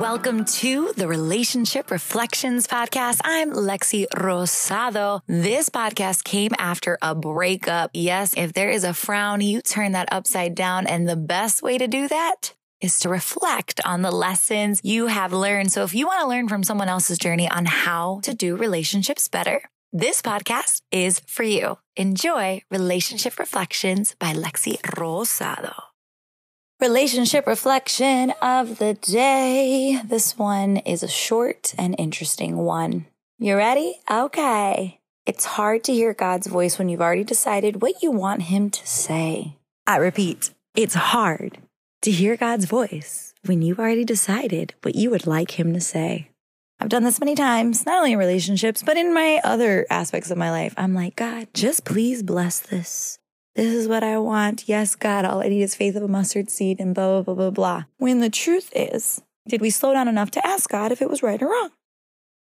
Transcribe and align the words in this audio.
Welcome 0.00 0.46
to 0.46 0.94
the 0.96 1.06
Relationship 1.06 1.90
Reflections 1.90 2.66
Podcast. 2.66 3.20
I'm 3.22 3.52
Lexi 3.52 4.06
Rosado. 4.16 5.20
This 5.26 5.68
podcast 5.68 6.24
came 6.24 6.52
after 6.58 6.96
a 7.02 7.14
breakup. 7.14 7.90
Yes, 7.92 8.32
if 8.34 8.54
there 8.54 8.70
is 8.70 8.82
a 8.82 8.94
frown, 8.94 9.42
you 9.42 9.60
turn 9.60 9.92
that 9.92 10.10
upside 10.10 10.54
down. 10.54 10.86
And 10.86 11.06
the 11.06 11.16
best 11.16 11.62
way 11.62 11.76
to 11.76 11.86
do 11.86 12.08
that 12.08 12.54
is 12.80 12.98
to 13.00 13.10
reflect 13.10 13.78
on 13.84 14.00
the 14.00 14.10
lessons 14.10 14.80
you 14.82 15.08
have 15.08 15.34
learned. 15.34 15.70
So 15.70 15.82
if 15.82 15.94
you 15.94 16.06
want 16.06 16.22
to 16.22 16.28
learn 16.28 16.48
from 16.48 16.64
someone 16.64 16.88
else's 16.88 17.18
journey 17.18 17.50
on 17.50 17.66
how 17.66 18.20
to 18.22 18.32
do 18.32 18.56
relationships 18.56 19.28
better, 19.28 19.64
this 19.92 20.22
podcast 20.22 20.80
is 20.90 21.20
for 21.26 21.42
you. 21.42 21.76
Enjoy 21.94 22.62
Relationship 22.70 23.38
Reflections 23.38 24.16
by 24.18 24.32
Lexi 24.32 24.80
Rosado. 24.80 25.89
Relationship 26.80 27.46
reflection 27.46 28.32
of 28.40 28.78
the 28.78 28.94
day. 28.94 30.00
This 30.02 30.38
one 30.38 30.78
is 30.78 31.02
a 31.02 31.08
short 31.08 31.74
and 31.76 31.94
interesting 31.98 32.56
one. 32.56 33.04
You 33.38 33.54
ready? 33.58 34.00
Okay. 34.10 34.98
It's 35.26 35.44
hard 35.44 35.84
to 35.84 35.92
hear 35.92 36.14
God's 36.14 36.46
voice 36.46 36.78
when 36.78 36.88
you've 36.88 37.02
already 37.02 37.22
decided 37.22 37.82
what 37.82 38.02
you 38.02 38.10
want 38.10 38.44
Him 38.44 38.70
to 38.70 38.86
say. 38.86 39.58
I 39.86 39.98
repeat, 39.98 40.54
it's 40.74 40.94
hard 40.94 41.58
to 42.00 42.10
hear 42.10 42.38
God's 42.38 42.64
voice 42.64 43.34
when 43.44 43.60
you've 43.60 43.78
already 43.78 44.06
decided 44.06 44.72
what 44.80 44.94
you 44.94 45.10
would 45.10 45.26
like 45.26 45.60
Him 45.60 45.74
to 45.74 45.82
say. 45.82 46.30
I've 46.80 46.88
done 46.88 47.04
this 47.04 47.20
many 47.20 47.34
times, 47.34 47.84
not 47.84 47.98
only 47.98 48.12
in 48.12 48.18
relationships, 48.18 48.82
but 48.82 48.96
in 48.96 49.12
my 49.12 49.42
other 49.44 49.86
aspects 49.90 50.30
of 50.30 50.38
my 50.38 50.50
life. 50.50 50.72
I'm 50.78 50.94
like, 50.94 51.14
God, 51.14 51.48
just 51.52 51.84
please 51.84 52.22
bless 52.22 52.58
this. 52.58 53.19
This 53.56 53.74
is 53.74 53.88
what 53.88 54.04
I 54.04 54.18
want. 54.18 54.68
Yes, 54.68 54.94
God, 54.94 55.24
all 55.24 55.42
I 55.42 55.48
need 55.48 55.62
is 55.62 55.74
faith 55.74 55.96
of 55.96 56.02
a 56.02 56.08
mustard 56.08 56.50
seed 56.50 56.78
and 56.78 56.94
blah, 56.94 57.22
blah, 57.22 57.22
blah, 57.22 57.34
blah, 57.34 57.50
blah. 57.50 57.84
When 57.98 58.20
the 58.20 58.30
truth 58.30 58.70
is, 58.74 59.22
did 59.48 59.60
we 59.60 59.70
slow 59.70 59.92
down 59.92 60.08
enough 60.08 60.30
to 60.32 60.46
ask 60.46 60.70
God 60.70 60.92
if 60.92 61.02
it 61.02 61.10
was 61.10 61.22
right 61.22 61.42
or 61.42 61.48
wrong? 61.48 61.70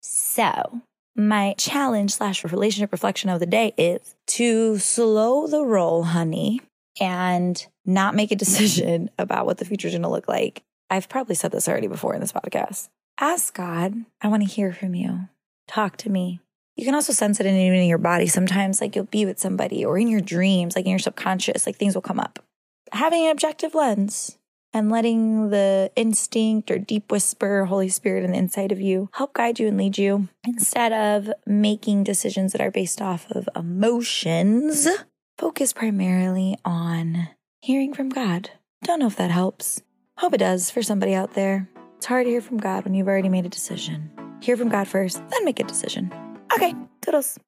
So, 0.00 0.82
my 1.16 1.54
challenge 1.58 2.14
slash 2.14 2.44
relationship 2.44 2.92
reflection 2.92 3.30
of 3.30 3.40
the 3.40 3.46
day 3.46 3.74
is 3.76 4.14
to 4.28 4.78
slow 4.78 5.46
the 5.46 5.64
roll, 5.64 6.04
honey, 6.04 6.60
and 7.00 7.66
not 7.84 8.14
make 8.14 8.30
a 8.30 8.36
decision 8.36 9.10
about 9.18 9.46
what 9.46 9.58
the 9.58 9.64
future 9.64 9.88
is 9.88 9.94
going 9.94 10.02
to 10.02 10.08
look 10.08 10.28
like. 10.28 10.62
I've 10.88 11.08
probably 11.08 11.34
said 11.34 11.52
this 11.52 11.68
already 11.68 11.86
before 11.86 12.14
in 12.14 12.20
this 12.20 12.32
podcast. 12.32 12.88
Ask 13.18 13.54
God, 13.54 13.94
I 14.20 14.28
want 14.28 14.42
to 14.42 14.48
hear 14.48 14.72
from 14.72 14.94
you. 14.94 15.28
Talk 15.66 15.96
to 15.98 16.10
me. 16.10 16.40
You 16.76 16.84
can 16.84 16.94
also 16.94 17.12
sense 17.12 17.38
it 17.38 17.46
in 17.46 17.54
even 17.54 17.78
in 17.80 17.88
your 17.88 17.98
body. 17.98 18.26
Sometimes, 18.26 18.80
like 18.80 18.96
you'll 18.96 19.04
be 19.04 19.26
with 19.26 19.38
somebody 19.38 19.84
or 19.84 19.98
in 19.98 20.08
your 20.08 20.20
dreams, 20.20 20.74
like 20.74 20.86
in 20.86 20.90
your 20.90 20.98
subconscious, 20.98 21.66
like 21.66 21.76
things 21.76 21.94
will 21.94 22.02
come 22.02 22.20
up. 22.20 22.38
Having 22.92 23.26
an 23.26 23.32
objective 23.32 23.74
lens 23.74 24.38
and 24.72 24.90
letting 24.90 25.50
the 25.50 25.90
instinct 25.96 26.70
or 26.70 26.78
deep 26.78 27.10
whisper, 27.10 27.66
Holy 27.66 27.88
Spirit 27.88 28.24
in 28.24 28.32
the 28.32 28.38
inside 28.38 28.72
of 28.72 28.80
you 28.80 29.10
help 29.14 29.34
guide 29.34 29.58
you 29.60 29.68
and 29.68 29.76
lead 29.76 29.98
you 29.98 30.28
instead 30.46 30.92
of 30.92 31.32
making 31.46 32.04
decisions 32.04 32.52
that 32.52 32.60
are 32.60 32.70
based 32.70 33.02
off 33.02 33.30
of 33.30 33.48
emotions. 33.54 34.88
Focus 35.38 35.72
primarily 35.72 36.56
on 36.64 37.28
hearing 37.60 37.92
from 37.92 38.08
God. 38.08 38.50
Don't 38.84 39.00
know 39.00 39.06
if 39.06 39.16
that 39.16 39.30
helps. 39.30 39.82
Hope 40.18 40.34
it 40.34 40.38
does 40.38 40.70
for 40.70 40.82
somebody 40.82 41.14
out 41.14 41.34
there. 41.34 41.68
It's 41.96 42.06
hard 42.06 42.26
to 42.26 42.30
hear 42.30 42.40
from 42.40 42.58
God 42.58 42.84
when 42.84 42.94
you've 42.94 43.08
already 43.08 43.28
made 43.28 43.46
a 43.46 43.50
decision. 43.50 44.10
Hear 44.40 44.56
from 44.56 44.68
God 44.68 44.88
first, 44.88 45.22
then 45.30 45.44
make 45.44 45.60
a 45.60 45.64
decision. 45.64 46.12
Okay, 46.56 46.74
toodles. 47.00 47.38